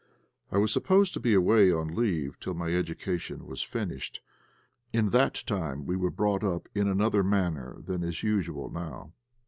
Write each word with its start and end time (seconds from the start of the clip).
I 0.51 0.57
was 0.57 0.73
supposed 0.73 1.13
to 1.13 1.19
be 1.19 1.35
away 1.35 1.71
on 1.71 1.93
leave 1.95 2.39
till 2.39 2.55
my 2.55 2.73
education 2.73 3.45
was 3.45 3.61
finished. 3.61 4.19
At 4.95 5.11
that 5.11 5.43
time 5.45 5.85
we 5.85 5.95
were 5.95 6.09
brought 6.09 6.43
up 6.43 6.67
in 6.73 6.87
another 6.87 7.21
manner 7.21 7.79
than 7.85 8.01
is 8.03 8.23
usual 8.23 8.71
now. 8.71 9.13